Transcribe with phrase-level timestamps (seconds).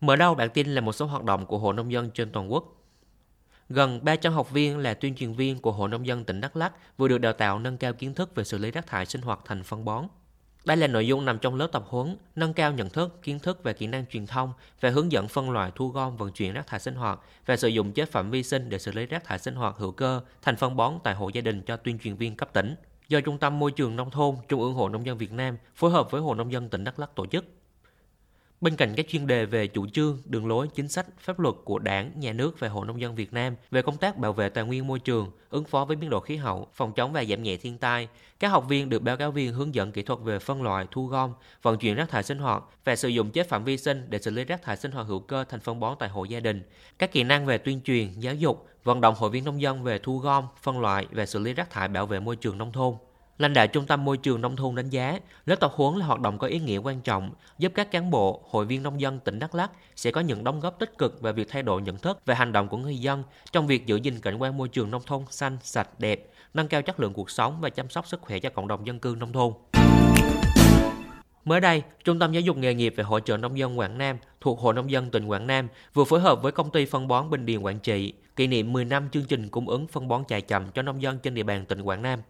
[0.00, 2.52] Mở đầu bản tin là một số hoạt động của Hội Nông dân trên toàn
[2.52, 2.64] quốc.
[3.68, 6.72] Gần 300 học viên là tuyên truyền viên của Hội Nông dân tỉnh Đắk Lắk
[6.98, 9.40] vừa được đào tạo nâng cao kiến thức về xử lý rác thải sinh hoạt
[9.44, 10.06] thành phân bón.
[10.64, 13.62] Đây là nội dung nằm trong lớp tập huấn nâng cao nhận thức, kiến thức
[13.62, 16.66] về kỹ năng truyền thông về hướng dẫn phân loại thu gom vận chuyển rác
[16.66, 19.38] thải sinh hoạt và sử dụng chế phẩm vi sinh để xử lý rác thải
[19.38, 22.36] sinh hoạt hữu cơ thành phân bón tại hộ gia đình cho tuyên truyền viên
[22.36, 22.74] cấp tỉnh
[23.08, 25.90] do Trung tâm Môi trường Nông thôn Trung ương Hội Nông dân Việt Nam phối
[25.90, 27.44] hợp với Hội Nông dân tỉnh Đắk Lắk tổ chức.
[28.60, 31.78] Bên cạnh các chuyên đề về chủ trương, đường lối, chính sách, pháp luật của
[31.78, 34.64] Đảng, Nhà nước và Hội Nông dân Việt Nam về công tác bảo vệ tài
[34.64, 37.56] nguyên môi trường, ứng phó với biến đổi khí hậu, phòng chống và giảm nhẹ
[37.56, 38.08] thiên tai,
[38.40, 41.06] các học viên được báo cáo viên hướng dẫn kỹ thuật về phân loại, thu
[41.06, 44.18] gom, vận chuyển rác thải sinh hoạt và sử dụng chế phẩm vi sinh để
[44.18, 46.62] xử lý rác thải sinh hoạt hữu cơ thành phân bón tại hộ gia đình.
[46.98, 49.98] Các kỹ năng về tuyên truyền, giáo dục, vận động hội viên nông dân về
[49.98, 52.94] thu gom, phân loại và xử lý rác thải bảo vệ môi trường nông thôn.
[53.38, 56.20] Lãnh đạo Trung tâm Môi trường Nông thôn đánh giá, lớp tập huấn là hoạt
[56.20, 59.38] động có ý nghĩa quan trọng, giúp các cán bộ, hội viên nông dân tỉnh
[59.38, 62.18] Đắk Lắk sẽ có những đóng góp tích cực về việc thay đổi nhận thức
[62.26, 63.22] và hành động của người dân
[63.52, 66.82] trong việc giữ gìn cảnh quan môi trường nông thôn xanh, sạch, đẹp, nâng cao
[66.82, 69.32] chất lượng cuộc sống và chăm sóc sức khỏe cho cộng đồng dân cư nông
[69.32, 69.52] thôn.
[71.44, 74.16] Mới đây, Trung tâm Giáo dục Nghề nghiệp về Hỗ trợ Nông dân Quảng Nam
[74.40, 77.30] thuộc Hội Nông dân tỉnh Quảng Nam vừa phối hợp với công ty phân bón
[77.30, 80.40] Bình Điền Quảng Trị kỷ niệm 10 năm chương trình cung ứng phân bón chạy
[80.40, 82.20] chậm cho nông dân trên địa bàn tỉnh Quảng Nam.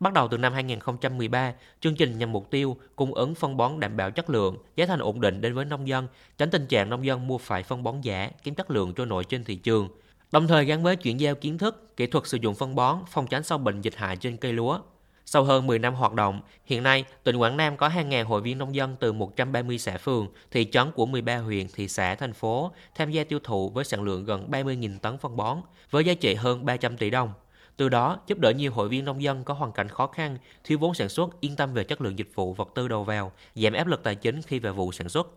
[0.00, 3.96] Bắt đầu từ năm 2013, chương trình nhằm mục tiêu cung ứng phân bón đảm
[3.96, 7.06] bảo chất lượng, giá thành ổn định đến với nông dân, tránh tình trạng nông
[7.06, 9.88] dân mua phải phân bón giả, kém chất lượng trôi nổi trên thị trường.
[10.32, 13.26] Đồng thời gắn với chuyển giao kiến thức, kỹ thuật sử dụng phân bón, phòng
[13.26, 14.78] tránh sâu bệnh dịch hại trên cây lúa.
[15.24, 18.40] Sau hơn 10 năm hoạt động, hiện nay tỉnh Quảng Nam có hàng ngàn hội
[18.40, 22.32] viên nông dân từ 130 xã phường, thị trấn của 13 huyện, thị xã, thành
[22.32, 26.14] phố tham gia tiêu thụ với sản lượng gần 30.000 tấn phân bón, với giá
[26.14, 27.32] trị hơn 300 tỷ đồng.
[27.78, 30.78] Từ đó, giúp đỡ nhiều hội viên nông dân có hoàn cảnh khó khăn, thiếu
[30.78, 33.72] vốn sản xuất, yên tâm về chất lượng dịch vụ vật tư đầu vào, giảm
[33.72, 35.28] áp lực tài chính khi về vụ sản xuất.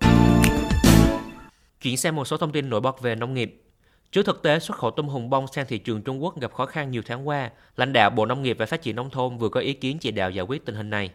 [1.82, 3.62] Chuyển sang một số thông tin nổi bật về nông nghiệp.
[4.12, 6.66] Trước thực tế xuất khẩu tôm hùm bông sang thị trường Trung Quốc gặp khó
[6.66, 9.50] khăn nhiều tháng qua, lãnh đạo Bộ Nông nghiệp và Phát triển Nông thôn vừa
[9.50, 11.10] có ý kiến chỉ đạo giải quyết tình hình này.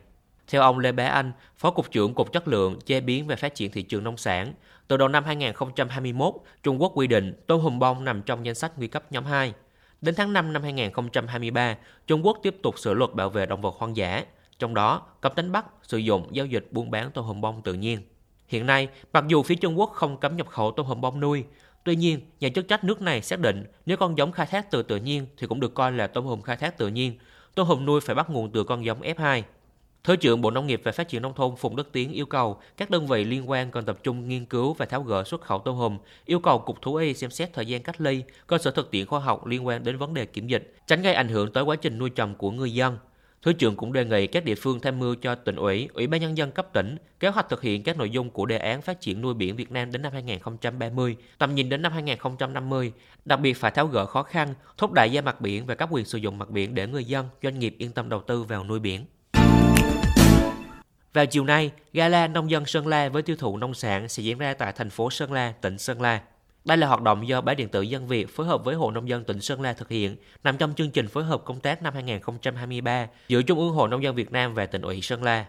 [0.49, 3.55] Theo ông Lê Bá Anh, Phó Cục trưởng Cục Chất lượng, Chế biến và Phát
[3.55, 4.55] triển thị trường nông sản,
[4.89, 8.73] từ đầu năm 2021, Trung Quốc quy định tôm hùm bông nằm trong danh sách
[8.77, 9.53] nguy cấp nhóm 2.
[10.01, 11.77] Đến tháng 5 năm 2023,
[12.07, 14.25] Trung Quốc tiếp tục sửa luật bảo vệ động vật hoang dã,
[14.59, 17.75] trong đó cấm đánh bắt, sử dụng, giao dịch, buôn bán tôm hùm bông tự
[17.75, 18.01] nhiên.
[18.49, 21.45] Hiện nay, mặc dù phía Trung Quốc không cấm nhập khẩu tôm hùm bông nuôi,
[21.85, 24.83] tuy nhiên, nhà chức trách nước này xác định nếu con giống khai thác từ
[24.83, 27.19] tự nhiên thì cũng được coi là tôm hùm khai thác tự nhiên.
[27.55, 29.43] Tôm hùm nuôi phải bắt nguồn từ con giống F2.
[30.07, 32.61] Thứ trưởng Bộ Nông nghiệp và Phát triển Nông thôn Phùng Đức Tiến yêu cầu
[32.77, 35.59] các đơn vị liên quan cần tập trung nghiên cứu và tháo gỡ xuất khẩu
[35.59, 38.71] tôm hùm, yêu cầu Cục Thú y xem xét thời gian cách ly, cơ sở
[38.71, 41.53] thực tiễn khoa học liên quan đến vấn đề kiểm dịch, tránh gây ảnh hưởng
[41.53, 42.99] tới quá trình nuôi trồng của người dân.
[43.43, 46.21] Thứ trưởng cũng đề nghị các địa phương tham mưu cho tỉnh ủy, ủy ban
[46.21, 49.01] nhân dân cấp tỉnh kế hoạch thực hiện các nội dung của đề án phát
[49.01, 52.93] triển nuôi biển Việt Nam đến năm 2030, tầm nhìn đến năm 2050,
[53.25, 56.05] đặc biệt phải tháo gỡ khó khăn, thúc đẩy gia mặt biển và các quyền
[56.05, 58.81] sử dụng mặt biển để người dân, doanh nghiệp yên tâm đầu tư vào nuôi
[58.81, 59.05] biển.
[61.17, 64.39] Vào chiều nay, Gala Nông dân Sơn La với tiêu thụ nông sản sẽ diễn
[64.39, 66.21] ra tại thành phố Sơn La, tỉnh Sơn La.
[66.65, 69.09] Đây là hoạt động do Báo điện tử Dân Việt phối hợp với Hội Nông
[69.09, 71.95] dân tỉnh Sơn La thực hiện, nằm trong chương trình phối hợp công tác năm
[71.95, 75.45] 2023 giữa Trung ương Hội Nông dân Việt Nam và tỉnh ủy Sơn La.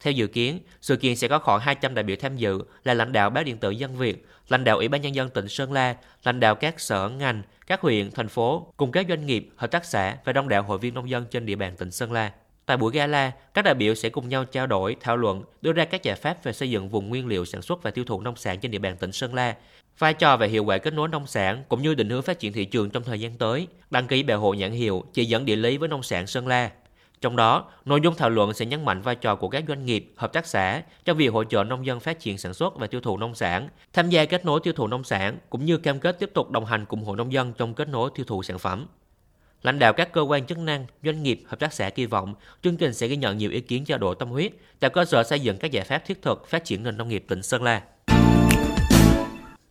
[0.00, 3.12] Theo dự kiến, sự kiện sẽ có khoảng 200 đại biểu tham dự là lãnh
[3.12, 5.96] đạo Báo điện tử Dân Việt, lãnh đạo Ủy ban Nhân dân tỉnh Sơn La,
[6.24, 9.84] lãnh đạo các sở ngành, các huyện, thành phố, cùng các doanh nghiệp, hợp tác
[9.84, 12.32] xã và đông đảo hội viên nông dân trên địa bàn tỉnh Sơn La.
[12.72, 15.84] Tại buổi gala, các đại biểu sẽ cùng nhau trao đổi, thảo luận, đưa ra
[15.84, 18.36] các giải pháp về xây dựng vùng nguyên liệu sản xuất và tiêu thụ nông
[18.36, 19.56] sản trên địa bàn tỉnh Sơn La,
[19.98, 22.52] vai trò và hiệu quả kết nối nông sản cũng như định hướng phát triển
[22.52, 25.56] thị trường trong thời gian tới, đăng ký bảo hộ nhãn hiệu, chỉ dẫn địa
[25.56, 26.70] lý với nông sản Sơn La.
[27.20, 30.12] Trong đó, nội dung thảo luận sẽ nhấn mạnh vai trò của các doanh nghiệp,
[30.16, 33.00] hợp tác xã trong việc hỗ trợ nông dân phát triển sản xuất và tiêu
[33.00, 36.18] thụ nông sản, tham gia kết nối tiêu thụ nông sản cũng như cam kết
[36.18, 38.86] tiếp tục đồng hành cùng hộ nông dân trong kết nối tiêu thụ sản phẩm.
[39.62, 42.76] Lãnh đạo các cơ quan chức năng, doanh nghiệp, hợp tác xã kỳ vọng chương
[42.76, 45.40] trình sẽ ghi nhận nhiều ý kiến trao đổi tâm huyết, tạo cơ sở xây
[45.40, 47.82] dựng các giải pháp thiết thực phát triển nền nông nghiệp tỉnh Sơn La.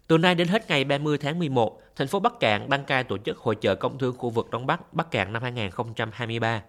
[0.07, 3.17] Từ nay đến hết ngày 30 tháng 11, thành phố Bắc Cạn đăng cai tổ
[3.17, 6.61] chức hội trợ công thương khu vực Đông Bắc Bắc Cạn năm 2023.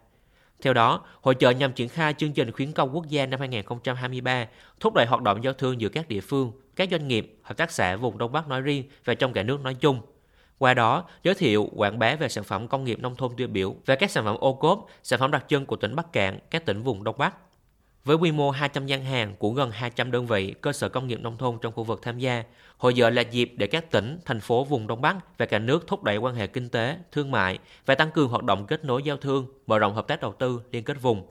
[0.62, 4.46] Theo đó, hội trợ nhằm triển khai chương trình khuyến công quốc gia năm 2023,
[4.80, 7.70] thúc đẩy hoạt động giao thương giữa các địa phương, các doanh nghiệp, hợp tác
[7.70, 10.00] xã vùng Đông Bắc nói riêng và trong cả nước nói chung.
[10.62, 13.74] Qua đó, giới thiệu, quảng bá về sản phẩm công nghiệp nông thôn tiêu biểu
[13.86, 16.66] và các sản phẩm ô cốp, sản phẩm đặc trưng của tỉnh Bắc Cạn, các
[16.66, 17.34] tỉnh vùng Đông Bắc.
[18.04, 21.20] Với quy mô 200 gian hàng của gần 200 đơn vị cơ sở công nghiệp
[21.20, 22.44] nông thôn trong khu vực tham gia,
[22.76, 25.86] hội trợ là dịp để các tỉnh, thành phố vùng Đông Bắc và cả nước
[25.86, 29.02] thúc đẩy quan hệ kinh tế, thương mại và tăng cường hoạt động kết nối
[29.02, 31.26] giao thương, mở rộng hợp tác đầu tư, liên kết vùng.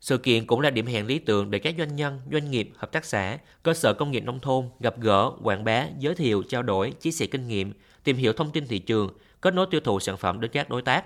[0.00, 2.92] Sự kiện cũng là điểm hẹn lý tưởng để các doanh nhân, doanh nghiệp, hợp
[2.92, 6.62] tác xã, cơ sở công nghiệp nông thôn gặp gỡ, quảng bá, giới thiệu, trao
[6.62, 7.72] đổi, chia sẻ kinh nghiệm,
[8.04, 9.10] tìm hiểu thông tin thị trường,
[9.40, 11.04] kết nối tiêu thụ sản phẩm đến các đối tác.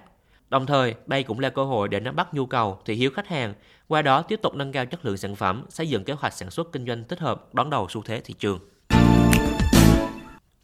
[0.51, 3.29] Đồng thời, đây cũng là cơ hội để nắm bắt nhu cầu, thị hiếu khách
[3.29, 3.55] hàng,
[3.89, 6.51] qua đó tiếp tục nâng cao chất lượng sản phẩm, xây dựng kế hoạch sản
[6.51, 8.59] xuất kinh doanh thích hợp đón đầu xu thế thị trường.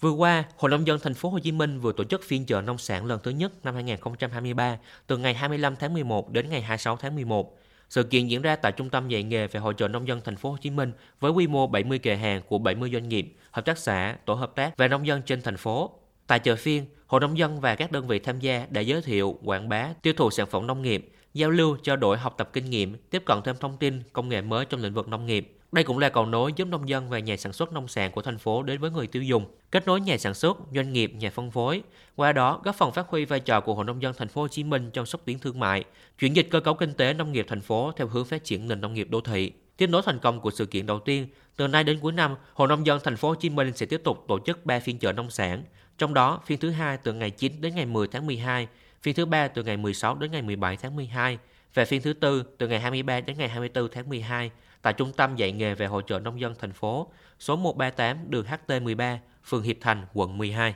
[0.00, 2.60] Vừa qua, Hội nông dân thành phố Hồ Chí Minh vừa tổ chức phiên chợ
[2.60, 6.96] nông sản lần thứ nhất năm 2023 từ ngày 25 tháng 11 đến ngày 26
[6.96, 7.58] tháng 11.
[7.90, 10.36] Sự kiện diễn ra tại Trung tâm dạy nghề về Hội trợ nông dân thành
[10.36, 13.64] phố Hồ Chí Minh với quy mô 70 kệ hàng của 70 doanh nghiệp, hợp
[13.64, 15.99] tác xã, tổ hợp tác và nông dân trên thành phố.
[16.30, 19.38] Tại chợ phiên, Hội nông dân và các đơn vị tham gia đã giới thiệu,
[19.44, 22.70] quảng bá, tiêu thụ sản phẩm nông nghiệp, giao lưu, trao đổi học tập kinh
[22.70, 25.56] nghiệm, tiếp cận thêm thông tin, công nghệ mới trong lĩnh vực nông nghiệp.
[25.72, 28.22] Đây cũng là cầu nối giúp nông dân và nhà sản xuất nông sản của
[28.22, 31.30] thành phố đến với người tiêu dùng, kết nối nhà sản xuất, doanh nghiệp, nhà
[31.30, 31.82] phân phối.
[32.16, 34.48] Qua đó, góp phần phát huy vai trò của Hội nông dân thành phố Hồ
[34.48, 35.84] Chí Minh trong xúc tiến thương mại,
[36.18, 38.80] chuyển dịch cơ cấu kinh tế nông nghiệp thành phố theo hướng phát triển nền
[38.80, 39.52] nông nghiệp đô thị.
[39.76, 41.26] Tiếp nối thành công của sự kiện đầu tiên,
[41.56, 44.00] từ nay đến cuối năm, Hội nông dân thành phố Hồ Chí Minh sẽ tiếp
[44.04, 45.64] tục tổ chức 3 phiên chợ nông sản,
[46.00, 48.68] trong đó phiên thứ hai từ ngày 9 đến ngày 10 tháng 12,
[49.02, 51.38] phiên thứ ba từ ngày 16 đến ngày 17 tháng 12
[51.74, 54.50] và phiên thứ tư từ ngày 23 đến ngày 24 tháng 12
[54.82, 57.06] tại Trung tâm dạy nghề về hỗ trợ nông dân thành phố,
[57.38, 60.74] số 138 đường HT13, phường Hiệp Thành, quận 12.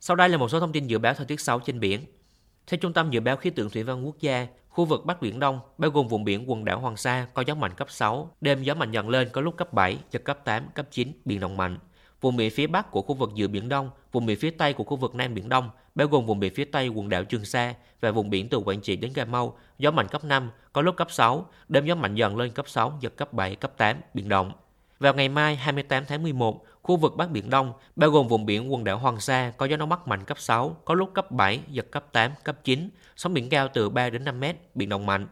[0.00, 2.00] Sau đây là một số thông tin dự báo thời tiết xấu trên biển.
[2.66, 5.40] Theo Trung tâm Dự báo Khí tượng Thủy văn Quốc gia, khu vực Bắc Biển
[5.40, 8.62] Đông, bao gồm vùng biển quần đảo Hoàng Sa có gió mạnh cấp 6, đêm
[8.62, 11.56] gió mạnh dần lên có lúc cấp 7, giật cấp 8, cấp 9, biển động
[11.56, 11.78] mạnh.
[12.24, 14.84] Vùng biển phía Bắc của khu vực giữa Biển Đông, vùng biển phía Tây của
[14.84, 17.74] khu vực Nam Biển Đông, bao gồm vùng biển phía Tây quần đảo Trường Sa
[18.00, 20.96] và vùng biển từ Quảng Trị đến Cà Mau, gió mạnh cấp 5, có lúc
[20.96, 24.28] cấp 6, đêm gió mạnh dần lên cấp 6, giật cấp 7, cấp 8, biển
[24.28, 24.52] động.
[25.00, 28.72] Vào ngày mai 28 tháng 11, khu vực Bắc Biển Đông, bao gồm vùng biển
[28.72, 31.60] quần đảo Hoàng Sa có gió đông bắc mạnh cấp 6, có lúc cấp 7,
[31.68, 35.06] giật cấp 8, cấp 9, sóng biển cao từ 3 đến 5 mét, biển động
[35.06, 35.26] mạnh.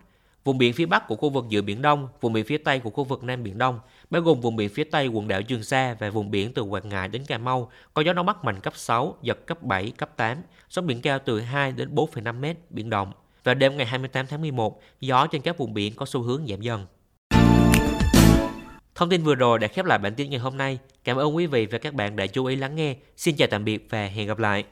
[0.45, 2.91] Vùng biển phía Bắc của khu vực giữa Biển Đông, vùng biển phía Tây của
[2.91, 3.81] khu vực Nam Biển Đông,
[4.13, 6.89] bao gồm vùng biển phía Tây quần đảo Dương Sa và vùng biển từ Quảng
[6.89, 10.17] Ngãi đến Cà Mau, có gió Đông Bắc mạnh cấp 6, giật cấp 7, cấp
[10.17, 10.39] 8,
[10.69, 13.13] sóng biển cao từ 2 đến 4,5 m, biển động.
[13.45, 16.61] Vào đêm ngày 28 tháng 11, gió trên các vùng biển có xu hướng giảm
[16.61, 16.87] dần.
[18.95, 20.79] Thông tin vừa rồi đã khép lại bản tin ngày hôm nay.
[21.05, 22.97] Cảm ơn quý vị và các bạn đã chú ý lắng nghe.
[23.17, 24.65] Xin chào tạm biệt và hẹn gặp lại.